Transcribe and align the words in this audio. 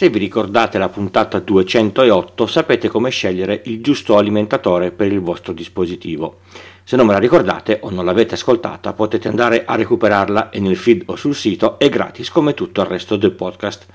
Se 0.00 0.08
vi 0.08 0.18
ricordate 0.18 0.78
la 0.78 0.88
puntata 0.88 1.40
208 1.40 2.46
sapete 2.46 2.88
come 2.88 3.10
scegliere 3.10 3.60
il 3.66 3.82
giusto 3.82 4.16
alimentatore 4.16 4.92
per 4.92 5.12
il 5.12 5.20
vostro 5.20 5.52
dispositivo. 5.52 6.38
Se 6.84 6.96
non 6.96 7.04
me 7.04 7.12
la 7.12 7.18
ricordate 7.18 7.80
o 7.82 7.90
non 7.90 8.06
l'avete 8.06 8.32
ascoltata 8.32 8.94
potete 8.94 9.28
andare 9.28 9.66
a 9.66 9.74
recuperarla 9.74 10.52
nel 10.54 10.78
feed 10.78 11.02
o 11.04 11.16
sul 11.16 11.34
sito 11.34 11.78
è 11.78 11.90
gratis 11.90 12.30
come 12.30 12.54
tutto 12.54 12.80
il 12.80 12.86
resto 12.86 13.16
del 13.16 13.32
podcast. 13.32 13.88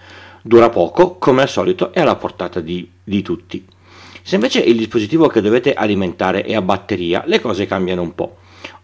Dura 0.44 0.70
poco, 0.70 1.15
come 1.18 1.41
al 1.41 1.49
solito 1.49 1.91
è 1.91 2.02
alla 2.02 2.18
portata 2.18 2.60
di, 2.60 2.88
di 3.04 3.24
tutti. 3.24 3.66
Se 4.22 4.36
invece 4.36 4.60
il 4.60 4.78
dispositivo 4.78 5.26
che 5.26 5.42
dovete 5.42 5.74
alimentare 5.74 6.44
è 6.44 6.54
a 6.54 6.62
batteria, 6.62 7.24
le 7.26 7.42
cose 7.42 7.66
cambiano 7.66 8.04
un 8.04 8.14
po'. 8.14 8.38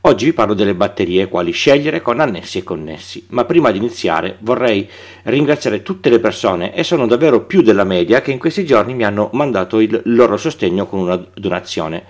Oggi 0.03 0.25
vi 0.25 0.33
parlo 0.33 0.55
delle 0.55 0.73
batterie 0.73 1.27
quali 1.27 1.51
scegliere 1.51 2.01
con 2.01 2.19
annessi 2.19 2.57
e 2.57 2.63
connessi, 2.63 3.23
ma 3.29 3.45
prima 3.45 3.69
di 3.69 3.77
iniziare 3.77 4.37
vorrei 4.39 4.89
ringraziare 5.23 5.83
tutte 5.83 6.09
le 6.09 6.17
persone, 6.17 6.73
e 6.73 6.83
sono 6.83 7.05
davvero 7.05 7.41
più 7.41 7.61
della 7.61 7.83
media, 7.83 8.19
che 8.19 8.31
in 8.31 8.39
questi 8.39 8.65
giorni 8.65 8.95
mi 8.95 9.03
hanno 9.03 9.29
mandato 9.33 9.79
il 9.79 10.01
loro 10.05 10.37
sostegno 10.37 10.87
con 10.87 11.01
una 11.01 11.23
donazione. 11.35 12.03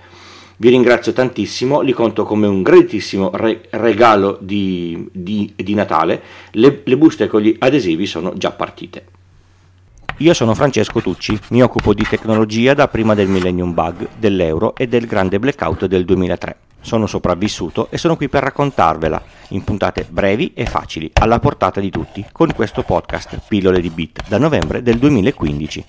Vi 0.56 0.70
ringrazio 0.70 1.12
tantissimo, 1.12 1.82
li 1.82 1.92
conto 1.92 2.24
come 2.24 2.46
un 2.46 2.62
graditissimo 2.62 3.30
re- 3.34 3.66
regalo 3.68 4.38
di, 4.40 5.06
di, 5.12 5.52
di 5.54 5.74
Natale, 5.74 6.22
le, 6.52 6.80
le 6.84 6.96
buste 6.96 7.26
con 7.26 7.42
gli 7.42 7.54
adesivi 7.58 8.06
sono 8.06 8.32
già 8.32 8.52
partite. 8.52 9.04
Io 10.18 10.32
sono 10.32 10.54
Francesco 10.54 11.02
Tucci, 11.02 11.38
mi 11.50 11.62
occupo 11.62 11.92
di 11.92 12.06
tecnologia 12.08 12.72
da 12.72 12.88
prima 12.88 13.14
del 13.14 13.28
Millennium 13.28 13.74
Bug, 13.74 14.08
dell'euro 14.16 14.74
e 14.76 14.88
del 14.88 15.04
grande 15.04 15.38
blackout 15.38 15.84
del 15.84 16.06
2003 16.06 16.56
sono 16.82 17.06
sopravvissuto 17.06 17.88
e 17.90 17.96
sono 17.96 18.16
qui 18.16 18.28
per 18.28 18.42
raccontarvela 18.42 19.22
in 19.48 19.64
puntate 19.64 20.06
brevi 20.08 20.52
e 20.54 20.66
facili, 20.66 21.10
alla 21.14 21.38
portata 21.38 21.80
di 21.80 21.90
tutti, 21.90 22.24
con 22.30 22.52
questo 22.54 22.82
podcast 22.82 23.40
Pillole 23.48 23.80
di 23.80 23.88
Bit 23.88 24.28
da 24.28 24.38
novembre 24.38 24.82
del 24.82 24.98
2015. 24.98 25.84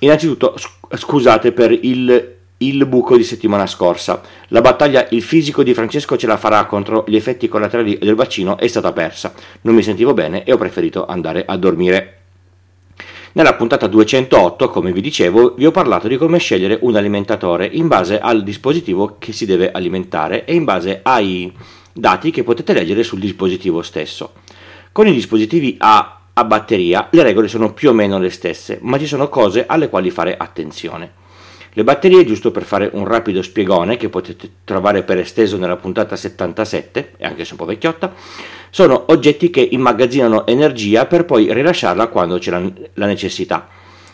Innanzitutto 0.00 0.54
scusate 0.94 1.52
per 1.52 1.72
il, 1.72 2.36
il 2.58 2.86
buco 2.86 3.16
di 3.16 3.24
settimana 3.24 3.66
scorsa. 3.66 4.20
La 4.48 4.60
battaglia 4.60 5.06
Il 5.10 5.22
fisico 5.22 5.62
di 5.62 5.74
Francesco 5.74 6.16
ce 6.16 6.26
la 6.26 6.36
farà 6.36 6.66
contro 6.66 7.04
gli 7.06 7.16
effetti 7.16 7.48
collaterali 7.48 7.98
del 7.98 8.14
vaccino 8.14 8.58
è 8.58 8.66
stata 8.66 8.92
persa. 8.92 9.32
Non 9.62 9.74
mi 9.74 9.82
sentivo 9.82 10.12
bene 10.12 10.44
e 10.44 10.52
ho 10.52 10.58
preferito 10.58 11.06
andare 11.06 11.44
a 11.46 11.56
dormire. 11.56 12.23
Nella 13.36 13.54
puntata 13.56 13.88
208, 13.88 14.68
come 14.68 14.92
vi 14.92 15.00
dicevo, 15.00 15.54
vi 15.56 15.66
ho 15.66 15.72
parlato 15.72 16.06
di 16.06 16.16
come 16.16 16.38
scegliere 16.38 16.78
un 16.82 16.94
alimentatore 16.94 17.66
in 17.66 17.88
base 17.88 18.20
al 18.20 18.44
dispositivo 18.44 19.16
che 19.18 19.32
si 19.32 19.44
deve 19.44 19.72
alimentare 19.72 20.44
e 20.44 20.54
in 20.54 20.62
base 20.62 21.00
ai 21.02 21.52
dati 21.92 22.30
che 22.30 22.44
potete 22.44 22.72
leggere 22.72 23.02
sul 23.02 23.18
dispositivo 23.18 23.82
stesso. 23.82 24.34
Con 24.92 25.08
i 25.08 25.12
dispositivi 25.12 25.74
a, 25.80 26.20
a 26.32 26.44
batteria 26.44 27.08
le 27.10 27.24
regole 27.24 27.48
sono 27.48 27.72
più 27.72 27.90
o 27.90 27.92
meno 27.92 28.20
le 28.20 28.30
stesse, 28.30 28.78
ma 28.82 29.00
ci 29.00 29.06
sono 29.08 29.28
cose 29.28 29.66
alle 29.66 29.88
quali 29.88 30.10
fare 30.10 30.36
attenzione. 30.36 31.23
Le 31.76 31.82
batterie, 31.82 32.24
giusto 32.24 32.52
per 32.52 32.62
fare 32.62 32.88
un 32.92 33.04
rapido 33.04 33.42
spiegone 33.42 33.96
che 33.96 34.08
potete 34.08 34.48
trovare 34.62 35.02
per 35.02 35.18
esteso 35.18 35.56
nella 35.56 35.74
puntata 35.74 36.14
77, 36.14 37.14
e 37.16 37.24
anche 37.24 37.44
se 37.44 37.50
un 37.54 37.58
po' 37.58 37.64
vecchiotta, 37.64 38.14
sono 38.70 39.06
oggetti 39.08 39.50
che 39.50 39.68
immagazzinano 39.72 40.46
energia 40.46 41.06
per 41.06 41.24
poi 41.24 41.52
rilasciarla 41.52 42.06
quando 42.06 42.38
c'è 42.38 42.52
la, 42.94 43.06
necessità. 43.06 43.66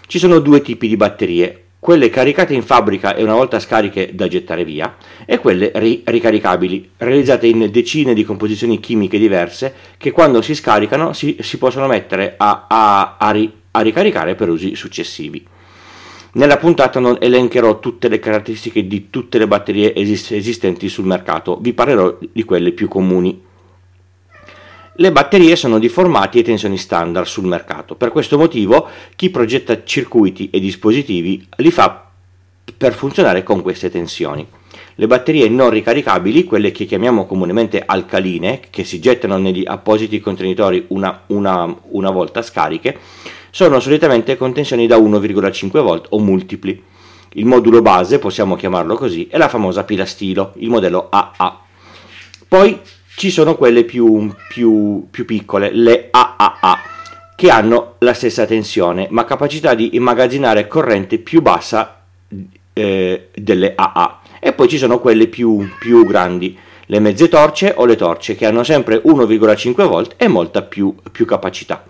Ci 0.07 0.19
sono 0.19 0.39
due 0.39 0.63
tipi 0.63 0.89
di 0.89 0.97
batterie, 0.97 1.65
quelle 1.79 2.09
caricate 2.09 2.55
in 2.55 2.63
fabbrica 2.63 3.15
e 3.15 3.23
una 3.23 3.35
volta 3.35 3.61
scariche 3.61 4.15
da 4.15 4.27
gettare 4.27 4.65
via, 4.65 4.97
e 5.27 5.37
quelle 5.37 5.71
ri- 5.75 6.01
ricaricabili, 6.03 6.93
realizzate 6.97 7.47
in 7.47 7.69
decine 7.71 8.15
di 8.15 8.25
composizioni 8.25 8.81
chimiche 8.81 9.19
diverse 9.19 9.75
che 9.99 10.13
quando 10.13 10.41
si 10.41 10.55
scaricano 10.55 11.13
si, 11.13 11.37
si 11.41 11.59
possono 11.59 11.87
mettere 11.87 12.37
a, 12.39 12.65
a, 12.67 13.17
a, 13.19 13.31
ri- 13.33 13.53
a 13.73 13.83
ricaricare 13.83 14.35
per 14.35 14.49
usi 14.49 14.75
successivi. 14.75 15.50
Nella 16.33 16.59
puntata 16.59 17.01
non 17.01 17.17
elencherò 17.21 17.81
tutte 17.81 18.09
le 18.09 18.21
caratteristiche 18.21 18.87
di 18.87 19.11
tutte 19.11 19.37
le 19.39 19.49
batterie 19.49 19.95
esist- 19.95 20.31
esistenti 20.31 20.89
sul 20.89 21.05
mercato, 21.05 21.59
vi 21.61 21.73
parlerò 21.73 22.19
di 22.33 22.45
quelle 22.45 22.71
più 22.71 22.87
comuni. 22.87 23.49
Le 24.95 25.13
batterie 25.13 25.57
sono 25.57 25.81
di 25.81 25.89
formati 25.89 26.39
e 26.39 26.43
tensioni 26.43 26.77
standard 26.77 27.27
sul 27.27 27.47
mercato, 27.47 27.97
per 27.97 28.13
questo 28.13 28.39
motivo 28.39 28.87
chi 29.17 29.31
progetta 29.31 29.83
circuiti 29.83 30.51
e 30.51 30.61
dispositivi 30.61 31.45
li 31.57 31.71
fa 31.73 32.09
per 32.77 32.93
funzionare 32.93 33.43
con 33.43 33.63
queste 33.63 33.91
tensioni. 33.91 34.47
Le 34.95 35.07
batterie 35.07 35.49
non 35.49 35.71
ricaricabili, 35.71 36.45
quelle 36.45 36.71
che 36.71 36.85
chiamiamo 36.85 37.27
comunemente 37.27 37.83
alcaline, 37.85 38.61
che 38.71 38.85
si 38.85 39.01
gettano 39.01 39.37
negli 39.39 39.65
appositi 39.67 40.21
contenitori 40.21 40.85
una, 40.89 41.23
una, 41.29 41.75
una 41.89 42.11
volta 42.11 42.43
scariche, 42.43 42.99
sono 43.51 43.81
solitamente 43.81 44.37
con 44.37 44.53
tensioni 44.53 44.87
da 44.87 44.97
1,5 44.97 45.81
volt 45.83 46.07
o 46.11 46.19
multipli. 46.19 46.83
Il 47.35 47.47
modulo 47.47 47.83
base, 47.83 48.19
possiamo 48.19 48.57
chiamarlo 48.57 48.97
così, 48.97 49.29
è 49.31 49.39
la 49.39 49.49
famosa 49.49 49.85
pila 49.85 50.05
stilo, 50.05 50.53
il 50.57 50.69
modello 50.69 51.09
AA. 51.11 51.61
Poi 52.49 52.81
ci 53.17 53.31
sono 53.31 53.55
quelle 53.55 53.85
più, 53.85 54.35
più, 54.49 55.07
più 55.11 55.25
piccole, 55.25 55.71
le 55.73 56.09
AAA, 56.11 56.79
che 57.37 57.51
hanno 57.51 57.95
la 57.99 58.15
stessa 58.15 58.47
tensione, 58.47 59.07
ma 59.11 59.25
capacità 59.25 59.75
di 59.75 59.95
immagazzinare 59.95 60.67
corrente 60.67 61.19
più 61.19 61.43
bassa 61.43 62.03
eh, 62.73 63.29
delle 63.35 63.75
AA. 63.77 64.21
E 64.41 64.53
poi 64.53 64.69
ci 64.69 64.79
sono 64.79 64.99
quelle 64.99 65.27
più, 65.27 65.69
più 65.79 66.05
grandi, 66.07 66.57
le 66.87 66.99
mezze 66.99 67.29
torce 67.29 67.75
o 67.77 67.85
le 67.85 67.95
torce, 67.97 68.35
che 68.35 68.47
hanno 68.47 68.65
sempre 68.65 69.03
1,5 69.05 69.87
volt 69.87 70.15
e 70.17 70.27
molta 70.27 70.63
più, 70.63 70.95
più 71.13 71.25
capacità. 71.27 71.90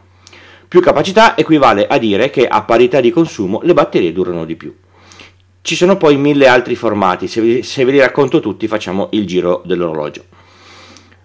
Più 0.71 0.81
capacità 0.81 1.37
equivale 1.37 1.89
a 1.89 1.99
dire 1.99 2.31
che 2.31 2.47
a 2.47 2.63
parità 2.63 3.01
di 3.01 3.11
consumo 3.11 3.59
le 3.65 3.75
batterie 3.75 4.13
durano 4.13 4.45
di 4.45 4.55
più. 4.55 4.73
Ci 5.63 5.75
sono 5.75 5.97
poi 5.97 6.17
mille 6.17 6.47
altri 6.47 6.77
formati, 6.77 7.27
se 7.27 7.41
ve, 7.41 7.63
se 7.65 7.85
ve 7.85 7.91
li 7.91 7.99
racconto 7.99 8.39
tutti 8.39 8.69
facciamo 8.69 9.09
il 9.11 9.27
giro 9.27 9.63
dell'orologio. 9.65 10.23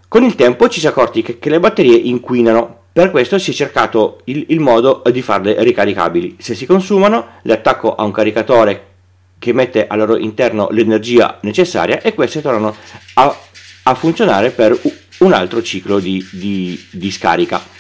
Con 0.08 0.24
il 0.24 0.34
tempo 0.34 0.68
ci 0.68 0.80
si 0.80 0.88
è 0.88 0.90
accorti 0.90 1.22
che, 1.22 1.38
che 1.38 1.52
le 1.52 1.60
batterie 1.60 1.96
inquinano, 1.96 2.86
per 2.92 3.12
questo 3.12 3.38
si 3.38 3.52
è 3.52 3.54
cercato 3.54 4.22
il, 4.24 4.46
il, 4.48 4.60
modo 4.60 5.04
di 5.12 5.22
farle 5.22 5.62
ricaricabili. 5.62 6.38
Se 6.40 6.56
si 6.56 6.66
consumano, 6.66 7.34
le 7.44 7.54
attacco 7.54 7.94
a 7.94 8.04
un 8.04 8.12
caricatore 8.12 8.94
che 9.38 9.54
mette 9.54 9.86
al 9.86 10.00
loro 10.00 10.18
interno 10.18 10.70
l'energia 10.72 11.38
necessaria 11.44 12.02
e 12.02 12.16
queste 12.16 12.42
tornano 12.42 12.76
a, 13.14 13.38
a 13.84 13.94
funzionare 13.94 14.50
per 14.50 14.76
un 15.20 15.34
altro 15.34 15.62
ciclo 15.62 16.00
di, 16.00 16.28
di, 16.32 16.84
di 16.90 17.12
scarica. 17.12 17.75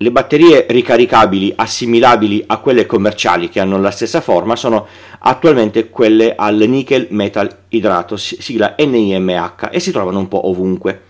Le 0.00 0.12
batterie 0.12 0.64
ricaricabili 0.68 1.52
assimilabili 1.56 2.44
a 2.46 2.58
quelle 2.58 2.86
commerciali 2.86 3.48
che 3.48 3.58
hanno 3.58 3.80
la 3.80 3.90
stessa 3.90 4.20
forma 4.20 4.54
sono 4.54 4.86
attualmente 5.18 5.90
quelle 5.90 6.36
al 6.36 6.54
nickel 6.54 7.08
metal 7.10 7.52
idrato, 7.70 8.16
sigla 8.16 8.76
NIMH, 8.78 9.70
e 9.72 9.80
si 9.80 9.90
trovano 9.90 10.20
un 10.20 10.28
po' 10.28 10.46
ovunque. 10.46 11.02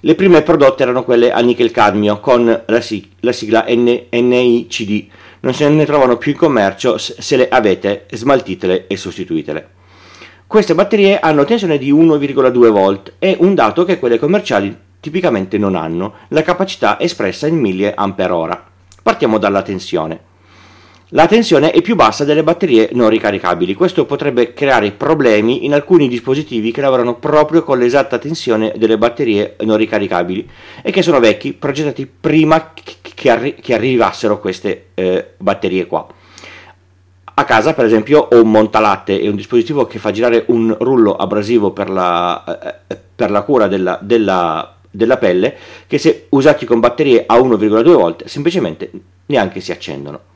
Le 0.00 0.16
prime 0.16 0.42
prodotte 0.42 0.82
erano 0.82 1.04
quelle 1.04 1.30
al 1.30 1.44
nickel 1.44 1.70
cadmio 1.70 2.18
con 2.18 2.62
la, 2.66 2.80
sig- 2.80 3.06
la 3.20 3.30
sigla 3.30 3.66
N- 3.68 4.06
NICD. 4.10 5.06
Non 5.38 5.54
se 5.54 5.68
ne 5.68 5.84
trovano 5.84 6.16
più 6.16 6.32
in 6.32 6.36
commercio, 6.36 6.98
se 6.98 7.36
le 7.36 7.48
avete 7.48 8.06
smaltitele 8.10 8.88
e 8.88 8.96
sostituitele. 8.96 9.68
Queste 10.48 10.74
batterie 10.74 11.20
hanno 11.20 11.44
tensione 11.44 11.78
di 11.78 11.92
1,2 11.92 12.68
volt 12.68 13.12
e 13.20 13.36
un 13.38 13.54
dato 13.54 13.84
che 13.84 14.00
quelle 14.00 14.18
commerciali 14.18 14.76
tipicamente 15.04 15.58
non 15.58 15.74
hanno 15.74 16.14
la 16.28 16.40
capacità 16.40 16.98
espressa 16.98 17.46
in 17.46 17.60
mAh. 17.60 18.62
Partiamo 19.02 19.36
dalla 19.36 19.60
tensione. 19.60 20.32
La 21.08 21.26
tensione 21.26 21.72
è 21.72 21.82
più 21.82 21.94
bassa 21.94 22.24
delle 22.24 22.42
batterie 22.42 22.88
non 22.92 23.10
ricaricabili, 23.10 23.74
questo 23.74 24.06
potrebbe 24.06 24.54
creare 24.54 24.92
problemi 24.92 25.66
in 25.66 25.74
alcuni 25.74 26.08
dispositivi 26.08 26.72
che 26.72 26.80
lavorano 26.80 27.16
proprio 27.16 27.62
con 27.62 27.78
l'esatta 27.78 28.16
tensione 28.16 28.72
delle 28.76 28.96
batterie 28.96 29.56
non 29.60 29.76
ricaricabili 29.76 30.48
e 30.82 30.90
che 30.90 31.02
sono 31.02 31.20
vecchi, 31.20 31.52
progettati 31.52 32.06
prima 32.06 32.72
che, 33.14 33.30
arri- 33.30 33.56
che 33.60 33.74
arrivassero 33.74 34.40
queste 34.40 34.86
eh, 34.94 35.32
batterie 35.36 35.86
qua. 35.86 36.06
A 37.34 37.44
casa, 37.44 37.74
per 37.74 37.84
esempio, 37.84 38.28
ho 38.30 38.40
un 38.40 38.50
montalatte 38.50 39.20
e 39.20 39.28
un 39.28 39.36
dispositivo 39.36 39.86
che 39.86 39.98
fa 39.98 40.12
girare 40.12 40.44
un 40.48 40.74
rullo 40.80 41.14
abrasivo 41.14 41.72
per 41.72 41.90
la, 41.90 42.78
eh, 42.86 42.96
per 43.14 43.30
la 43.30 43.42
cura 43.42 43.66
della, 43.66 43.98
della 44.00 44.73
della 44.94 45.16
pelle 45.16 45.54
che 45.86 45.98
se 45.98 46.26
usati 46.30 46.64
con 46.64 46.80
batterie 46.80 47.24
a 47.26 47.36
1,2 47.36 47.92
volt 47.92 48.24
semplicemente 48.26 48.90
neanche 49.26 49.60
si 49.60 49.72
accendono. 49.72 50.32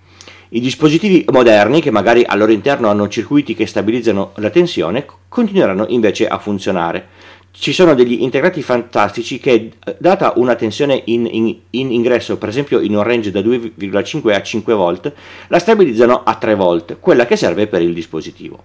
I 0.51 0.61
dispositivi 0.61 1.27
moderni, 1.31 1.83
che 1.83 1.91
magari 1.91 2.25
al 2.25 2.39
loro 2.39 2.53
interno 2.53 2.89
hanno 2.89 3.09
circuiti 3.09 3.55
che 3.55 3.67
stabilizzano 3.67 4.33
la 4.37 4.49
tensione, 4.49 5.05
continueranno 5.29 5.85
invece 5.89 6.27
a 6.27 6.39
funzionare. 6.39 7.09
Ci 7.51 7.73
sono 7.73 7.95
degli 7.95 8.23
integrati 8.23 8.63
fantastici 8.63 9.39
che, 9.39 9.73
data 9.99 10.33
una 10.37 10.55
tensione 10.55 11.03
in, 11.07 11.29
in, 11.31 11.55
in 11.71 11.93
ingresso, 11.93 12.39
per 12.39 12.49
esempio 12.49 12.81
in 12.81 12.97
un 12.97 13.03
range 13.03 13.31
da 13.31 13.41
2,5 13.41 14.33
a 14.33 14.43
5 14.43 14.75
volt, 14.75 15.13
la 15.49 15.59
stabilizzano 15.59 16.23
a 16.23 16.35
3 16.35 16.55
volt, 16.55 16.97
quella 16.99 17.27
che 17.27 17.37
serve 17.37 17.67
per 17.67 17.83
il 17.83 17.93
dispositivo. 17.93 18.63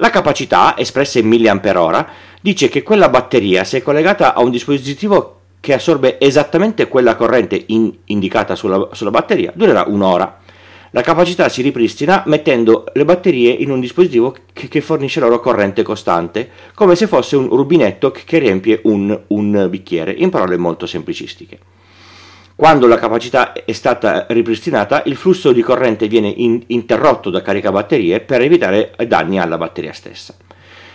La 0.00 0.08
capacità, 0.08 0.78
espressa 0.78 1.18
in 1.18 1.28
mAh, 1.28 2.06
dice 2.40 2.70
che 2.70 2.82
quella 2.82 3.10
batteria, 3.10 3.64
se 3.64 3.82
collegata 3.82 4.32
a 4.32 4.40
un 4.40 4.50
dispositivo 4.50 5.40
che 5.60 5.74
assorbe 5.74 6.18
esattamente 6.18 6.88
quella 6.88 7.16
corrente 7.16 7.64
in, 7.66 7.94
indicata 8.06 8.54
sulla, 8.54 8.88
sulla, 8.92 9.10
batteria, 9.10 9.52
durerà 9.54 9.84
un'ora. 9.86 10.38
La 10.92 11.02
capacità 11.02 11.50
si 11.50 11.60
ripristina 11.60 12.22
mettendo 12.24 12.86
le 12.94 13.04
batterie 13.04 13.52
in 13.52 13.70
un 13.70 13.78
dispositivo 13.78 14.34
che, 14.54 14.68
che 14.68 14.80
fornisce 14.80 15.20
loro 15.20 15.38
corrente 15.38 15.82
costante, 15.82 16.48
come 16.74 16.96
se 16.96 17.06
fosse 17.06 17.36
un 17.36 17.48
rubinetto 17.48 18.10
che 18.10 18.38
riempie 18.38 18.80
un, 18.84 19.20
un 19.26 19.66
bicchiere, 19.68 20.12
in 20.12 20.30
parole 20.30 20.56
molto 20.56 20.86
semplicistiche. 20.86 21.58
Quando 22.60 22.86
la 22.86 22.98
capacità 22.98 23.54
è 23.54 23.72
stata 23.72 24.26
ripristinata, 24.28 25.02
il 25.06 25.16
flusso 25.16 25.50
di 25.50 25.62
corrente 25.62 26.08
viene 26.08 26.28
in, 26.28 26.62
interrotto 26.66 27.30
da 27.30 27.40
caricabatterie 27.40 28.20
per 28.20 28.42
evitare 28.42 28.92
danni 29.08 29.40
alla 29.40 29.56
batteria 29.56 29.94
stessa. 29.94 30.34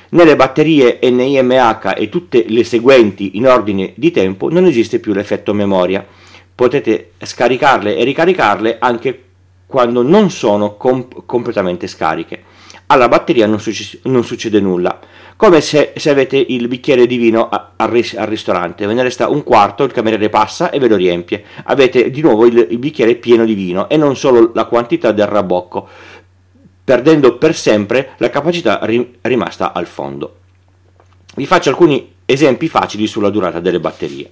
Nelle 0.09 0.35
batterie 0.35 0.99
NIMH 1.01 1.95
e 1.97 2.07
tutte 2.09 2.45
le 2.47 2.63
seguenti 2.63 3.35
in 3.37 3.47
ordine 3.47 3.93
di 3.95 4.11
tempo 4.11 4.47
non 4.51 4.67
esiste 4.67 4.99
più 4.99 5.11
l'effetto 5.11 5.55
memoria. 5.55 6.05
Potete 6.53 7.13
scaricarle 7.17 7.97
e 7.97 8.03
ricaricarle 8.03 8.77
anche 8.77 9.23
quando 9.65 10.03
non 10.03 10.29
sono 10.29 10.75
comp- 10.75 11.25
completamente 11.25 11.87
scariche. 11.87 12.43
Alla 12.87 13.07
batteria 13.07 13.47
non, 13.47 13.59
succe- 13.59 13.99
non 14.03 14.23
succede 14.23 14.59
nulla 14.59 14.99
come 15.37 15.59
se, 15.59 15.93
se, 15.97 16.09
avete 16.09 16.37
il 16.37 16.67
bicchiere 16.67 17.05
di 17.05 17.17
vino 17.17 17.49
a, 17.49 17.71
al, 17.75 17.89
ris- 17.89 18.15
al, 18.15 18.27
ristorante, 18.27 18.85
ve 18.85 18.93
ne 18.93 19.03
resta 19.03 19.27
un 19.27 19.43
quarto, 19.43 19.83
il 19.83 19.91
cameriere 19.91 20.29
passa 20.29 20.69
e 20.69 20.79
ve 20.79 20.87
lo 20.87 20.95
riempie, 20.95 21.43
avete 21.65 22.09
di 22.09 22.21
nuovo 22.21 22.45
il, 22.45 22.67
il 22.69 22.77
bicchiere 22.77 23.15
pieno 23.15 23.43
di 23.43 23.53
vino 23.53 23.89
e 23.89 23.97
non 23.97 24.15
solo 24.15 24.51
la 24.53 24.65
quantità 24.65 25.11
del 25.11 25.27
rabocco, 25.27 25.87
perdendo 26.83 27.37
per 27.37 27.53
sempre 27.53 28.11
la 28.17 28.29
capacità 28.29 28.79
ri- 28.83 29.17
rimasta 29.21 29.73
al 29.73 29.87
fondo. 29.87 30.35
Vi 31.35 31.45
faccio 31.45 31.69
alcuni 31.69 32.13
esempi 32.23 32.69
facili 32.69 33.05
sulla 33.05 33.29
durata 33.29 33.59
delle 33.59 33.81
batterie. 33.81 34.31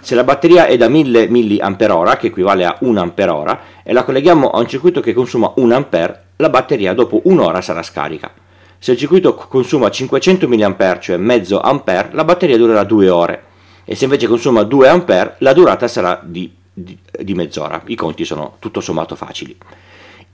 Se 0.00 0.16
la 0.16 0.24
batteria 0.24 0.66
è 0.66 0.76
da 0.76 0.88
1000 0.88 1.28
mAh, 1.28 2.16
che 2.16 2.26
equivale 2.26 2.64
a 2.64 2.76
1 2.80 3.12
Ah, 3.16 3.60
e 3.84 3.92
la 3.92 4.02
colleghiamo 4.02 4.50
a 4.50 4.58
un 4.58 4.66
circuito 4.66 5.00
che 5.00 5.12
consuma 5.12 5.52
1 5.54 5.76
A, 5.76 6.21
la 6.36 6.48
batteria 6.48 6.94
dopo 6.94 7.20
un'ora 7.24 7.60
sarà 7.60 7.82
scarica. 7.82 8.32
Se 8.78 8.92
il 8.92 8.98
circuito 8.98 9.34
consuma 9.34 9.90
500 9.90 10.48
mA, 10.48 10.98
cioè 10.98 11.16
mezzo 11.16 11.60
ampere, 11.60 12.10
la 12.12 12.24
batteria 12.24 12.56
durerà 12.56 12.84
2 12.84 13.08
ore 13.08 13.42
e 13.84 13.94
se 13.94 14.04
invece 14.04 14.26
consuma 14.26 14.62
2 14.62 14.88
ampere, 14.88 15.36
la 15.38 15.52
durata 15.52 15.88
sarà 15.88 16.20
di, 16.22 16.52
di, 16.72 16.96
di 17.20 17.34
mezz'ora. 17.34 17.82
I 17.86 17.94
conti 17.94 18.24
sono 18.24 18.56
tutto 18.58 18.80
sommato 18.80 19.14
facili. 19.14 19.56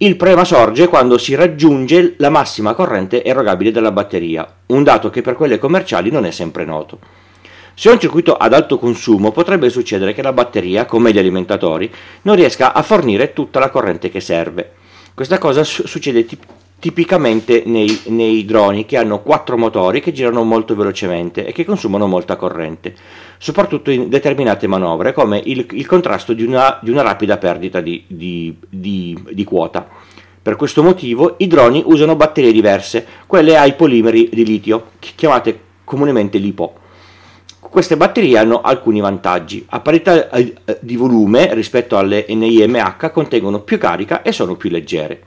Il 0.00 0.16
problema 0.16 0.44
sorge 0.44 0.86
quando 0.86 1.18
si 1.18 1.34
raggiunge 1.34 2.14
la 2.18 2.30
massima 2.30 2.72
corrente 2.72 3.24
erogabile 3.24 3.72
dalla 3.72 3.90
batteria, 3.90 4.46
un 4.66 4.84
dato 4.84 5.10
che 5.10 5.22
per 5.22 5.34
quelle 5.34 5.58
commerciali 5.58 6.10
non 6.10 6.24
è 6.24 6.30
sempre 6.30 6.64
noto. 6.64 7.00
Se 7.74 7.90
un 7.90 7.98
circuito 7.98 8.36
ad 8.36 8.52
alto 8.54 8.78
consumo 8.78 9.32
potrebbe 9.32 9.70
succedere 9.70 10.12
che 10.12 10.22
la 10.22 10.32
batteria, 10.32 10.84
come 10.84 11.12
gli 11.12 11.18
alimentatori, 11.18 11.92
non 12.22 12.36
riesca 12.36 12.72
a 12.72 12.82
fornire 12.82 13.32
tutta 13.32 13.58
la 13.58 13.70
corrente 13.70 14.08
che 14.08 14.20
serve. 14.20 14.72
Questa 15.18 15.38
cosa 15.38 15.64
su- 15.64 15.84
succede 15.84 16.24
tip- 16.24 16.46
tipicamente 16.78 17.64
nei, 17.66 18.02
nei, 18.04 18.44
droni 18.44 18.86
che 18.86 18.96
hanno 18.96 19.20
quattro 19.20 19.58
motori 19.58 20.00
che 20.00 20.12
girano 20.12 20.44
molto 20.44 20.76
velocemente 20.76 21.44
e 21.44 21.50
che 21.50 21.64
consumano 21.64 22.06
molta 22.06 22.36
corrente, 22.36 22.94
soprattutto 23.36 23.90
in 23.90 24.08
determinate 24.08 24.68
manovre 24.68 25.12
come 25.12 25.42
il, 25.44 25.66
il 25.72 25.86
contrasto 25.86 26.34
di 26.34 26.44
una, 26.44 26.78
di 26.80 26.90
una, 26.90 27.02
rapida 27.02 27.36
perdita 27.36 27.80
di, 27.80 28.04
di, 28.06 28.56
di, 28.68 29.20
di 29.32 29.42
quota. 29.42 29.88
Per 30.40 30.54
questo 30.54 30.84
motivo 30.84 31.34
i 31.38 31.48
droni 31.48 31.82
usano 31.84 32.14
batterie 32.14 32.52
diverse, 32.52 33.04
quelle 33.26 33.58
ai 33.58 33.74
polimeri 33.74 34.30
di 34.32 34.44
litio, 34.44 34.90
chiamate 35.00 35.60
comunemente 35.82 36.38
LiPo. 36.38 36.74
Queste 37.70 37.98
batterie 37.98 38.38
hanno 38.38 38.62
alcuni 38.62 39.00
vantaggi. 39.00 39.64
A 39.68 39.80
parità 39.80 40.30
eh, 40.30 40.54
di 40.80 40.96
volume 40.96 41.52
rispetto 41.52 41.98
alle 41.98 42.24
NIMH 42.26 43.10
contengono 43.12 43.60
più 43.60 43.76
carica 43.76 44.22
e 44.22 44.32
sono 44.32 44.56
più 44.56 44.70
leggere. 44.70 45.22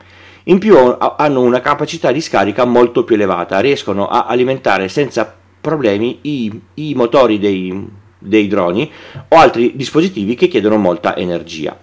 In 0.45 0.57
più 0.57 0.75
hanno 0.75 1.41
una 1.41 1.59
capacità 1.59 2.11
di 2.11 2.19
scarica 2.19 2.65
molto 2.65 3.03
più 3.03 3.13
elevata, 3.13 3.59
riescono 3.59 4.07
a 4.07 4.25
alimentare 4.25 4.87
senza 4.89 5.31
problemi 5.61 6.17
i, 6.23 6.61
i 6.73 6.95
motori 6.95 7.37
dei, 7.37 7.87
dei 8.17 8.47
droni 8.47 8.91
o 9.27 9.37
altri 9.37 9.73
dispositivi 9.75 10.33
che 10.33 10.47
chiedono 10.47 10.77
molta 10.77 11.15
energia. 11.15 11.77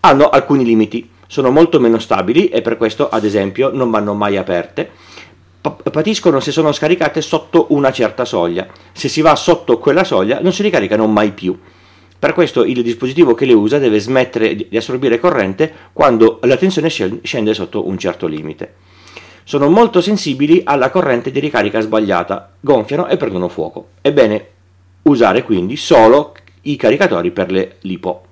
Hanno 0.00 0.28
alcuni 0.28 0.64
limiti, 0.64 1.08
sono 1.26 1.50
molto 1.50 1.80
meno 1.80 1.98
stabili 1.98 2.48
e 2.48 2.60
per 2.60 2.76
questo 2.76 3.08
ad 3.08 3.24
esempio 3.24 3.70
non 3.72 3.90
vanno 3.90 4.12
mai 4.12 4.36
aperte. 4.36 4.90
Patiscono 5.70 6.40
se 6.40 6.50
sono 6.50 6.72
scaricate 6.72 7.20
sotto 7.20 7.66
una 7.70 7.92
certa 7.92 8.24
soglia. 8.24 8.66
Se 8.92 9.08
si 9.08 9.20
va 9.20 9.36
sotto 9.36 9.78
quella 9.78 10.04
soglia 10.04 10.40
non 10.40 10.52
si 10.52 10.62
ricaricano 10.62 11.06
mai 11.06 11.30
più. 11.32 11.58
Per 12.18 12.34
questo 12.34 12.64
il 12.64 12.82
dispositivo 12.82 13.34
che 13.34 13.46
le 13.46 13.52
usa 13.52 13.78
deve 13.78 13.98
smettere 13.98 14.54
di 14.54 14.76
assorbire 14.76 15.18
corrente 15.18 15.72
quando 15.92 16.38
la 16.42 16.56
tensione 16.56 16.88
scende 16.88 17.54
sotto 17.54 17.86
un 17.86 17.98
certo 17.98 18.26
limite. 18.26 18.74
Sono 19.44 19.68
molto 19.68 20.00
sensibili 20.00 20.62
alla 20.64 20.90
corrente 20.90 21.32
di 21.32 21.40
ricarica 21.40 21.80
sbagliata, 21.80 22.52
gonfiano 22.60 23.08
e 23.08 23.16
prendono 23.16 23.48
fuoco. 23.48 23.88
È 24.00 24.12
bene 24.12 24.46
usare 25.02 25.42
quindi 25.42 25.76
solo 25.76 26.34
i 26.62 26.76
caricatori 26.76 27.32
per 27.32 27.50
le 27.50 27.76
LiPo. 27.80 28.22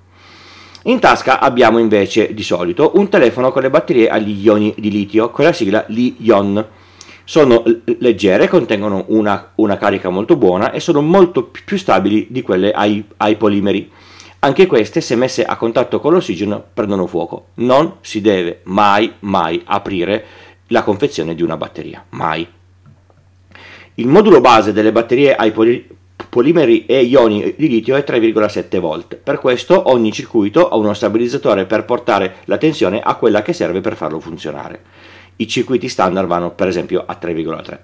In 0.83 0.99
tasca 0.99 1.39
abbiamo 1.39 1.77
invece 1.77 2.33
di 2.33 2.43
solito 2.43 2.93
un 2.95 3.09
telefono 3.09 3.51
con 3.51 3.61
le 3.61 3.69
batterie 3.69 4.09
agli 4.09 4.41
ioni 4.41 4.73
di 4.77 4.89
litio 4.89 5.29
con 5.29 5.45
la 5.45 5.53
sigla 5.53 5.83
Li-ion 5.87 6.65
sono 7.23 7.63
leggere, 7.99 8.47
contengono 8.47 9.05
una, 9.07 9.51
una, 9.55 9.77
carica 9.77 10.09
molto 10.09 10.35
buona 10.35 10.71
e 10.71 10.79
sono 10.79 11.01
molto 11.01 11.51
più 11.65 11.77
stabili 11.77 12.27
di 12.29 12.41
quelle 12.41 12.71
ai, 12.71 13.03
ai 13.17 13.35
polimeri. 13.35 13.89
Anche 14.39 14.65
queste, 14.65 15.01
se 15.01 15.15
messe 15.15 15.43
a 15.43 15.55
contatto 15.55 15.99
con 15.99 16.13
l'ossigeno, 16.13 16.63
prendono 16.73 17.05
fuoco. 17.05 17.49
Non 17.55 17.97
si 18.01 18.21
deve 18.21 18.61
mai, 18.63 19.13
mai 19.19 19.61
aprire 19.65 20.25
la 20.67 20.83
confezione 20.83 21.35
di 21.35 21.43
una 21.43 21.57
batteria. 21.57 22.03
Mai. 22.09 22.47
Il 23.95 24.07
modulo 24.07 24.41
base 24.41 24.73
delle 24.73 24.91
batterie 24.91 25.35
ai 25.35 25.51
poli- 25.51 25.87
polimeri 26.27 26.85
e 26.85 27.03
ioni 27.03 27.53
di 27.55 27.67
litio 27.67 27.95
è 27.95 28.03
3,7 28.07 28.79
volt. 28.79 29.15
Per 29.15 29.37
questo 29.37 29.91
ogni 29.91 30.11
circuito 30.11 30.69
ha 30.69 30.75
uno 30.75 30.93
stabilizzatore 30.93 31.65
per 31.65 31.85
portare 31.85 32.37
la 32.45 32.57
tensione 32.57 32.99
a 32.99 33.15
quella 33.15 33.41
che 33.41 33.53
serve 33.53 33.81
per 33.81 33.95
farlo 33.95 34.19
funzionare 34.19 34.81
i 35.37 35.47
circuiti 35.47 35.89
standard 35.89 36.27
vanno 36.27 36.51
per 36.51 36.67
esempio 36.67 37.03
a 37.05 37.17
3,3. 37.19 37.79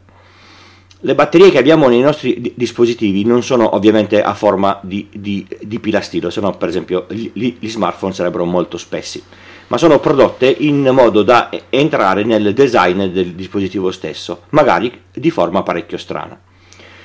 Le 1.01 1.13
batterie 1.13 1.51
che 1.51 1.59
abbiamo 1.59 1.87
nei 1.87 2.01
nostri 2.01 2.53
dispositivi 2.55 3.23
non 3.23 3.43
sono 3.43 3.75
ovviamente 3.75 4.21
a 4.21 4.33
forma 4.33 4.79
di, 4.81 5.07
di, 5.13 5.45
di 5.61 5.79
pilastilo, 5.79 6.31
se 6.31 6.41
no 6.41 6.57
per 6.57 6.69
esempio 6.69 7.05
gli, 7.09 7.29
gli, 7.33 7.69
smartphone 7.69 8.13
sarebbero 8.13 8.45
molto 8.45 8.79
spessi, 8.79 9.21
ma 9.67 9.77
sono 9.77 9.99
prodotte 9.99 10.47
in 10.47 10.89
modo 10.91 11.21
da 11.21 11.51
entrare 11.69 12.23
nel 12.23 12.51
design 12.55 13.05
del 13.05 13.33
dispositivo 13.33 13.91
stesso, 13.91 14.43
magari 14.49 15.03
di 15.13 15.29
forma 15.29 15.61
parecchio 15.61 15.99
strana. 15.99 16.39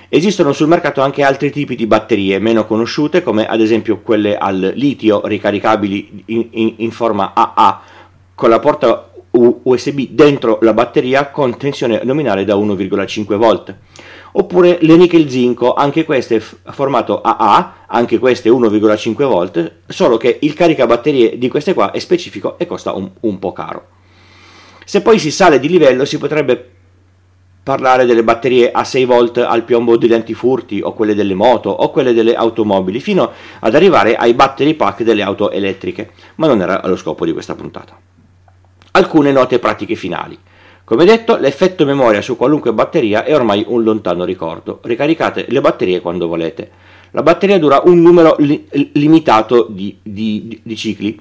Esistono 0.09 0.53
sul 0.53 0.69
mercato 0.69 1.03
anche 1.03 1.23
altri 1.23 1.51
tipi 1.51 1.75
di 1.75 1.87
batterie 1.87 2.39
meno 2.39 2.67
conosciute, 2.67 3.23
come 3.23 3.47
ad 3.47 3.61
esempio 3.61 4.01
quelle 4.01 4.39
al 4.39 4.73
litio 4.75 5.27
ricaricabili 5.27 6.25
in, 6.27 6.49
in, 6.51 6.75
in 6.79 6.91
forma 6.91 7.33
AA 7.35 7.83
con 8.35 8.49
la 8.51 8.59
porta 8.59 9.12
USB 9.33 10.09
dentro 10.11 10.59
la 10.61 10.75
batteria 10.75 11.31
con 11.31 11.57
tensione 11.57 12.03
nominale 12.05 12.45
da 12.45 12.55
1,5 12.55 13.37
volt. 13.37 13.75
Oppure 14.33 14.79
le 14.81 14.97
nickel 14.97 15.29
zinco, 15.29 15.75
anche 15.75 16.05
queste 16.05 16.41
formato 16.41 17.21
AA, 17.21 17.85
anche 17.87 18.19
queste 18.19 18.51
1,5 18.51 19.25
volt, 19.25 19.73
solo 19.87 20.17
che 20.17 20.39
il 20.41 20.55
caricabatterie 20.55 21.39
di 21.39 21.49
queste 21.49 21.75
qua 21.75 21.91
è 21.91 21.99
specifico 21.99 22.59
e 22.59 22.67
costa 22.67 22.93
un, 22.93 23.11
un 23.21 23.39
po' 23.39 23.53
caro. 23.53 23.87
Se 24.85 25.01
poi 25.01 25.19
si 25.19 25.31
sale 25.31 25.61
di 25.61 25.69
livello 25.69 26.05
si 26.05 26.19
potrebbe 26.19 26.71
parlare 27.63 28.07
delle 28.07 28.25
batterie 28.25 28.73
a 28.73 28.83
6 28.83 29.05
volt 29.05 29.39
al 29.39 29.63
piombo 29.63 29.97
degli 29.97 30.13
antifurti 30.13 30.81
o 30.83 30.93
quelle 30.93 31.15
delle 31.15 31.35
moto 31.35 31.71
o 31.71 31.91
quelle 31.91 32.13
delle 32.13 32.35
automobili 32.35 32.99
fino 32.99 33.31
ad 33.61 33.75
arrivare 33.75 34.17
ai 34.17 34.35
battery 34.35 34.75
pack 34.75 35.03
delle 35.03 35.23
auto 35.23 35.51
elettriche, 35.51 36.11
ma 36.37 36.49
non 36.49 36.61
era 36.61 36.81
lo 36.85 36.97
scopo 36.97 37.25
di 37.25 37.33
questa 37.33 37.55
puntata 37.55 37.97
alcune 38.93 39.33
note 39.33 39.59
pratiche 39.59 39.95
finali. 39.95 40.39
Come 40.85 41.05
detto, 41.05 41.37
l'effetto 41.37 41.85
memoria 41.85 42.21
su 42.21 42.37
qualunque 42.37 42.73
batteria 42.73 43.25
è 43.25 43.35
ormai 43.35 43.65
un 43.67 43.83
lontano 43.83 44.25
ricordo. 44.25 44.81
Ricaricate 44.83 45.47
le 45.49 45.61
batterie 45.61 46.01
quando 46.01 46.27
volete. 46.27 46.71
La 47.13 47.23
batteria 47.23 47.59
dura 47.59 47.83
un 47.85 48.01
numero 48.01 48.37
li- 48.39 48.67
limitato 48.93 49.67
di, 49.71 49.97
di, 50.03 50.61
di, 50.63 50.77
cicli. 50.77 51.19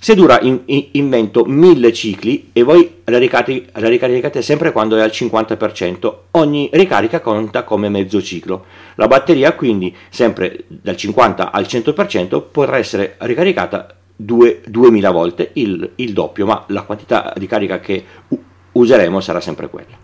Se 0.00 0.14
dura 0.14 0.38
in, 0.42 0.60
in, 0.66 1.08
vento 1.08 1.44
1000 1.44 1.92
cicli 1.92 2.50
e 2.52 2.62
voi 2.62 2.96
la, 3.04 3.18
ricarichi, 3.18 3.66
la 3.72 3.88
ricaricate 3.88 4.42
sempre 4.42 4.70
quando 4.70 4.96
è 4.96 5.00
al 5.00 5.10
50%, 5.12 6.14
ogni 6.32 6.68
ricarica 6.72 7.20
conta 7.20 7.64
come 7.64 7.88
mezzo 7.88 8.22
ciclo. 8.22 8.66
La 8.94 9.08
batteria 9.08 9.54
quindi 9.54 9.94
sempre 10.10 10.64
dal 10.68 10.96
50 10.96 11.50
al 11.50 11.64
100% 11.64 12.42
potrà 12.52 12.76
essere 12.78 13.16
ricaricata 13.18 13.97
2, 14.20 14.62
2000 14.66 15.10
volte 15.12 15.50
il, 15.54 15.92
il, 15.96 16.12
doppio, 16.12 16.44
ma 16.44 16.64
la 16.68 16.82
quantità 16.82 17.32
di 17.36 17.46
carica 17.46 17.78
che 17.78 18.04
useremo 18.72 19.20
sarà 19.20 19.40
sempre 19.40 19.68
quella. 19.68 19.96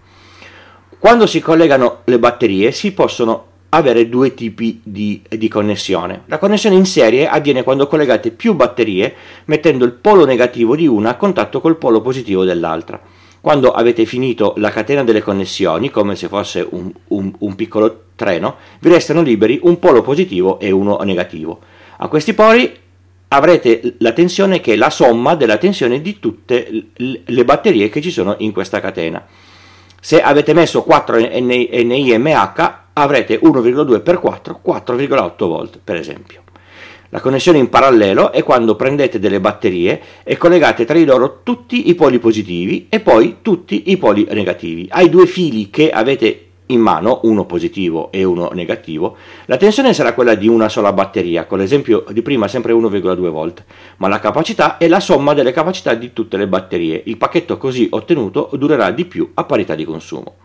Quando 0.98 1.26
si 1.26 1.40
collegano 1.40 2.00
le 2.04 2.18
batterie 2.20 2.70
si 2.70 2.92
possono 2.92 3.52
avere 3.70 4.08
due 4.08 4.34
tipi 4.34 4.80
di, 4.84 5.20
di, 5.28 5.48
connessione. 5.48 6.22
La 6.26 6.38
connessione 6.38 6.76
in 6.76 6.86
serie 6.86 7.26
avviene 7.26 7.64
quando 7.64 7.88
collegate 7.88 8.30
più 8.30 8.54
batterie 8.54 9.14
mettendo 9.46 9.84
il 9.84 9.92
polo 9.92 10.24
negativo 10.24 10.76
di 10.76 10.86
una 10.86 11.10
a 11.10 11.16
contatto 11.16 11.60
col 11.60 11.76
polo 11.76 12.00
positivo 12.00 12.44
dell'altra. 12.44 13.00
Quando 13.40 13.72
avete 13.72 14.06
finito 14.06 14.54
la 14.58 14.70
catena 14.70 15.02
delle 15.02 15.22
connessioni, 15.22 15.90
come 15.90 16.14
se 16.14 16.28
fosse 16.28 16.66
un, 16.70 16.90
un, 17.08 17.32
un 17.36 17.54
piccolo 17.56 18.04
treno, 18.14 18.56
vi 18.78 18.90
restano 18.90 19.22
liberi 19.22 19.58
un 19.64 19.78
polo 19.80 20.02
positivo 20.02 20.60
e 20.60 20.70
uno 20.70 20.98
negativo. 21.02 21.58
A 21.98 22.08
questi 22.08 22.32
poli 22.32 22.82
avrete 23.34 23.94
la 23.98 24.12
tensione 24.12 24.60
che 24.60 24.74
è 24.74 24.76
la 24.76 24.90
somma 24.90 25.34
della 25.34 25.58
tensione 25.58 26.00
di 26.00 26.18
tutte 26.20 26.86
le 26.96 27.44
batterie 27.44 27.88
che 27.88 28.00
ci 28.00 28.10
sono 28.10 28.36
in 28.38 28.52
questa 28.52 28.80
catena. 28.80 29.24
Se 30.00 30.22
avete 30.22 30.52
messo 30.52 30.82
4 30.82 31.16
NIMH 31.16 32.78
avrete 32.92 33.40
1,2 33.40 34.02
per 34.02 34.20
4, 34.20 34.60
4,8 34.64 35.46
volt 35.46 35.80
per 35.82 35.96
esempio. 35.96 36.42
La 37.08 37.20
connessione 37.20 37.58
in 37.58 37.68
parallelo 37.68 38.32
è 38.32 38.42
quando 38.42 38.76
prendete 38.76 39.18
delle 39.18 39.40
batterie 39.40 40.00
e 40.24 40.36
collegate 40.36 40.84
tra 40.84 40.96
di 40.96 41.04
loro 41.04 41.40
tutti 41.42 41.88
i 41.88 41.94
poli 41.94 42.18
positivi 42.18 42.86
e 42.88 43.00
poi 43.00 43.36
tutti 43.40 43.84
i 43.86 43.96
poli 43.96 44.26
negativi. 44.30 44.88
Ai 44.90 45.08
due 45.08 45.26
fili 45.26 45.70
che 45.70 45.90
avete 45.90 46.46
in 46.66 46.80
mano, 46.80 47.20
uno 47.24 47.44
positivo 47.44 48.10
e 48.10 48.24
uno 48.24 48.50
negativo, 48.52 49.16
la 49.46 49.56
tensione 49.56 49.92
sarà 49.92 50.14
quella 50.14 50.34
di 50.34 50.48
una 50.48 50.68
sola 50.68 50.92
batteria, 50.92 51.44
con 51.44 51.58
l'esempio 51.58 52.04
di 52.10 52.22
prima 52.22 52.48
sempre 52.48 52.72
1,2 52.72 53.28
volt, 53.28 53.64
ma 53.98 54.08
la 54.08 54.18
capacità 54.18 54.78
è 54.78 54.88
la 54.88 55.00
somma 55.00 55.34
delle 55.34 55.52
capacità 55.52 55.94
di 55.94 56.12
tutte 56.12 56.36
le 56.36 56.48
batterie. 56.48 57.02
Il 57.04 57.18
pacchetto 57.18 57.58
così 57.58 57.88
ottenuto 57.90 58.48
durerà 58.54 58.90
di 58.90 59.04
più 59.04 59.30
a 59.34 59.44
parità 59.44 59.74
di 59.74 59.84
consumo. 59.84 60.36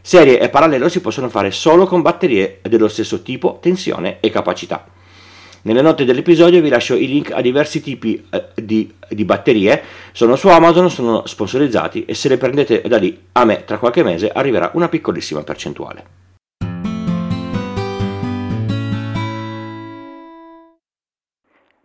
Serie 0.00 0.38
e 0.38 0.50
parallelo 0.50 0.88
si 0.88 1.00
possono 1.00 1.28
fare 1.28 1.50
solo 1.50 1.86
con 1.86 2.02
batterie 2.02 2.60
dello 2.62 2.88
stesso 2.88 3.22
tipo, 3.22 3.58
tensione 3.60 4.18
e 4.20 4.30
capacità. 4.30 4.86
Nelle 5.66 5.80
note 5.80 6.04
dell'episodio 6.04 6.60
vi 6.60 6.68
lascio 6.68 6.94
i 6.94 7.06
link 7.06 7.30
a 7.30 7.40
diversi 7.40 7.80
tipi 7.80 8.22
eh, 8.30 8.48
di, 8.54 8.92
di, 9.08 9.24
batterie, 9.24 9.82
sono 10.12 10.36
su 10.36 10.48
Amazon, 10.48 10.90
sono 10.90 11.26
sponsorizzati 11.26 12.04
e 12.04 12.12
se 12.14 12.28
le 12.28 12.36
prendete 12.36 12.82
da 12.82 12.98
lì 12.98 13.18
a 13.32 13.46
me 13.46 13.64
tra 13.64 13.78
qualche 13.78 14.02
mese 14.02 14.28
arriverà 14.28 14.72
una 14.74 14.90
piccolissima 14.90 15.42
percentuale. 15.42 16.04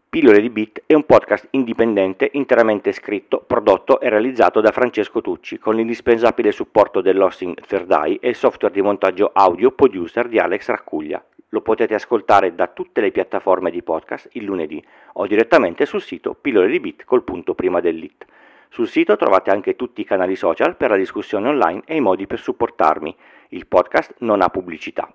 Pillole 0.09 0.41
di 0.41 0.49
Bit 0.49 0.83
è 0.85 0.93
un 0.93 1.05
podcast 1.05 1.47
indipendente 1.51 2.29
interamente 2.33 2.91
scritto, 2.91 3.41
prodotto 3.47 4.01
e 4.01 4.09
realizzato 4.09 4.59
da 4.59 4.71
Francesco 4.71 5.21
Tucci 5.21 5.57
con 5.57 5.75
l'indispensabile 5.75 6.51
supporto 6.51 6.99
dell'hosting 6.99 7.55
Third 7.65 7.89
Eye 7.91 8.17
e 8.19 8.27
il 8.27 8.35
software 8.35 8.73
di 8.73 8.81
montaggio 8.81 9.29
audio 9.31 9.71
producer 9.71 10.27
di 10.27 10.37
Alex 10.37 10.67
Raccuglia. 10.67 11.23
Lo 11.49 11.61
potete 11.61 11.95
ascoltare 11.95 12.53
da 12.53 12.67
tutte 12.67 13.01
le 13.01 13.11
piattaforme 13.11 13.71
di 13.71 13.81
podcast 13.81 14.29
il 14.33 14.43
lunedì 14.43 14.83
o 15.13 15.25
direttamente 15.25 15.85
sul 15.85 16.01
sito 16.01 16.35
pillole 16.35 16.67
di 16.67 16.79
bit 16.79 17.05
col 17.05 17.23
punto 17.23 17.55
prima 17.55 17.79
dell'it. 17.79 18.25
Sul 18.69 18.87
sito 18.87 19.15
trovate 19.15 19.49
anche 19.49 19.75
tutti 19.75 20.01
i 20.01 20.05
canali 20.05 20.35
social 20.35 20.77
per 20.77 20.91
la 20.91 20.95
discussione 20.95 21.49
online 21.49 21.81
e 21.85 21.95
i 21.95 22.01
modi 22.01 22.27
per 22.27 22.39
supportarmi. 22.39 23.15
Il 23.49 23.65
podcast 23.65 24.15
non 24.19 24.41
ha 24.41 24.49
pubblicità. 24.49 25.11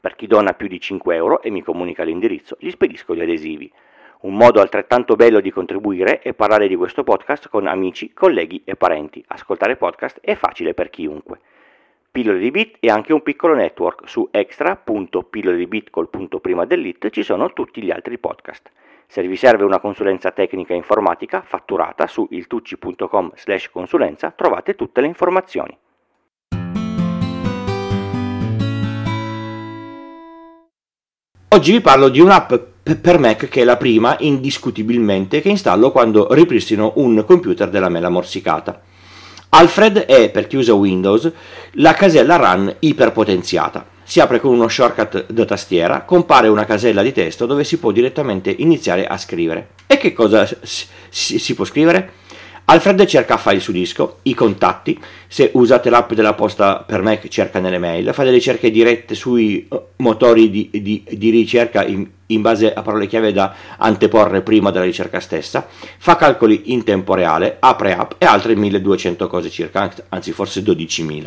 Per 0.00 0.14
chi 0.14 0.28
dona 0.28 0.52
più 0.52 0.68
di 0.68 0.78
5 0.78 1.14
euro 1.16 1.42
e 1.42 1.50
mi 1.50 1.62
comunica 1.62 2.04
l'indirizzo, 2.04 2.56
gli 2.60 2.70
spedisco 2.70 3.14
gli 3.16 3.22
adesivi. 3.22 3.70
Un 4.20 4.36
modo 4.36 4.60
altrettanto 4.60 5.16
bello 5.16 5.40
di 5.40 5.50
contribuire 5.50 6.20
è 6.20 6.34
parlare 6.34 6.68
di 6.68 6.76
questo 6.76 7.02
podcast 7.02 7.48
con 7.48 7.66
amici, 7.66 8.12
colleghi 8.12 8.62
e 8.64 8.76
parenti. 8.76 9.22
Ascoltare 9.26 9.76
podcast 9.76 10.20
è 10.20 10.36
facile 10.36 10.72
per 10.72 10.88
chiunque. 10.88 11.40
Pillole 12.14 12.38
di 12.38 12.52
Bit 12.52 12.76
e 12.78 12.90
anche 12.90 13.12
un 13.12 13.24
piccolo 13.24 13.56
network 13.56 14.08
su 14.08 14.28
extra.pillole 14.30 15.56
di 15.56 15.66
Bit 15.66 15.90
col 15.90 16.08
punto 16.08 16.38
prima 16.38 16.64
dell'it 16.64 17.10
ci 17.10 17.24
sono 17.24 17.52
tutti 17.52 17.82
gli 17.82 17.90
altri 17.90 18.18
podcast. 18.18 18.70
Se 19.08 19.20
vi 19.26 19.34
serve 19.34 19.64
una 19.64 19.80
consulenza 19.80 20.30
tecnica 20.30 20.74
informatica 20.74 21.42
fatturata 21.44 22.06
su 22.06 22.24
iltucci.com 22.30 23.32
slash 23.34 23.68
consulenza 23.68 24.30
trovate 24.30 24.76
tutte 24.76 25.00
le 25.00 25.08
informazioni. 25.08 25.76
Oggi 31.48 31.72
vi 31.72 31.80
parlo 31.80 32.08
di 32.08 32.20
un'app 32.20 32.52
per 33.00 33.18
Mac 33.18 33.48
che 33.48 33.62
è 33.62 33.64
la 33.64 33.76
prima 33.76 34.14
indiscutibilmente 34.20 35.40
che 35.40 35.48
installo 35.48 35.90
quando 35.90 36.32
ripristino 36.32 36.92
un 36.98 37.24
computer 37.26 37.68
della 37.68 37.88
mela 37.88 38.08
morsicata. 38.08 38.92
Alfred 39.56 39.98
è, 39.98 40.30
per 40.30 40.48
chi 40.48 40.56
usa 40.56 40.74
Windows, 40.74 41.30
la 41.74 41.94
casella 41.94 42.34
run 42.34 42.74
iperpotenziata. 42.80 43.86
Si 44.02 44.18
apre 44.18 44.40
con 44.40 44.52
uno 44.52 44.66
shortcut 44.66 45.30
da 45.30 45.44
tastiera, 45.44 46.02
compare 46.02 46.48
una 46.48 46.64
casella 46.64 47.02
di 47.02 47.12
testo 47.12 47.46
dove 47.46 47.62
si 47.62 47.78
può 47.78 47.92
direttamente 47.92 48.52
iniziare 48.58 49.06
a 49.06 49.16
scrivere. 49.16 49.68
E 49.86 49.96
che 49.96 50.12
cosa 50.12 50.44
si, 50.44 51.38
si 51.38 51.54
può 51.54 51.64
scrivere? 51.64 52.14
Alfred 52.64 53.04
cerca 53.04 53.36
file 53.36 53.60
su 53.60 53.70
disco, 53.70 54.18
i 54.22 54.34
contatti, 54.34 54.98
se 55.28 55.50
usate 55.52 55.88
l'app 55.88 56.14
della 56.14 56.34
posta 56.34 56.82
per 56.84 57.02
Mac 57.02 57.28
cerca 57.28 57.60
nelle 57.60 57.78
mail, 57.78 58.12
fa 58.12 58.24
delle 58.24 58.34
ricerche 58.34 58.72
dirette 58.72 59.14
sui 59.14 59.68
motori 60.04 60.50
di, 60.50 60.68
di, 60.70 61.02
di 61.08 61.30
ricerca 61.30 61.84
in, 61.84 62.06
in, 62.26 62.42
base 62.42 62.72
a 62.72 62.82
parole 62.82 63.06
chiave 63.06 63.32
da 63.32 63.54
anteporre 63.78 64.42
prima 64.42 64.70
della 64.70 64.84
ricerca 64.84 65.18
stessa, 65.18 65.66
fa 65.98 66.16
calcoli 66.16 66.72
in 66.72 66.84
tempo 66.84 67.14
reale, 67.14 67.56
apre 67.58 67.96
app 67.96 68.12
e 68.18 68.26
altre 68.26 68.54
1200 68.54 69.26
cose 69.26 69.48
circa, 69.48 69.90
anzi 70.10 70.32
forse 70.32 70.60
12.000. 70.62 71.26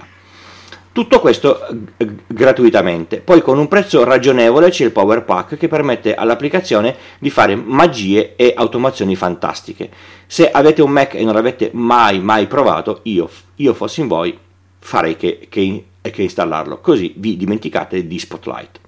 Tutto 0.92 1.20
questo 1.20 1.60
gratuitamente. 2.26 3.20
Poi 3.20 3.42
con 3.42 3.60
un 3.60 3.68
prezzo 3.68 4.04
ragionevole 4.04 4.70
c'è 4.70 4.84
il 4.84 4.92
Power 4.92 5.24
Pack 5.26 5.56
che 5.56 5.68
permette 5.68 6.16
all'applicazione 6.16 6.96
di 7.20 7.30
fare 7.30 7.56
magie 7.56 8.36
e 8.36 8.54
automazioni 8.56 9.16
fantastiche. 9.16 9.92
Se 10.26 10.50
avete 10.50 10.82
un 10.82 10.90
Mac 10.90 11.14
e 11.14 11.24
non 11.24 11.36
l'avete 11.36 11.70
mai 11.74 12.20
mai 12.20 12.48
provato, 12.48 13.02
io, 13.04 13.30
io 13.58 13.76
fossi 13.76 14.02
in 14.02 14.08
voi 14.08 14.36
farei 14.80 15.18
che, 15.18 15.46
che, 15.50 15.84
che 16.02 16.22
installarlo, 16.22 16.80
così 16.80 17.14
vi 17.18 17.38
dimenticate 17.38 18.08
di 18.08 18.20
Spotlight. 18.20 18.80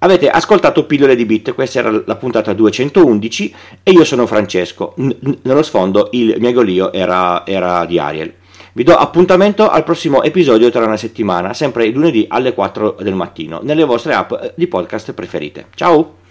Avete 0.00 0.28
ascoltato 0.30 0.86
Pillole 0.86 1.16
di 1.16 1.26
Bit, 1.26 1.54
questa 1.54 1.80
era 1.80 1.90
la 1.90 2.16
puntata 2.16 2.52
211 2.52 3.54
e 3.82 3.90
io 3.90 4.04
sono 4.04 4.26
Francesco. 4.26 4.94
Nello 4.96 5.62
sfondo 5.62 6.08
il 6.12 6.36
mio 6.38 6.52
golio 6.52 6.92
era, 6.92 7.44
era 7.44 7.84
di 7.84 7.98
Ariel. 7.98 8.32
Vi 8.74 8.84
do 8.84 8.94
appuntamento 8.94 9.68
al 9.68 9.82
prossimo 9.82 10.22
episodio 10.22 10.70
tra 10.70 10.84
una 10.84 10.96
settimana, 10.96 11.52
sempre 11.52 11.88
lunedì 11.88 12.26
alle 12.28 12.54
4 12.54 12.98
del 13.00 13.14
mattino, 13.14 13.58
nelle 13.62 13.82
vostre 13.82 14.14
app 14.14 14.32
di 14.54 14.68
podcast 14.68 15.12
preferite. 15.14 15.66
Ciao! 15.74 16.27